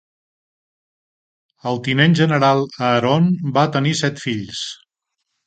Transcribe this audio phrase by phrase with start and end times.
[1.71, 4.65] El tinent general Aaron va tenir set fills.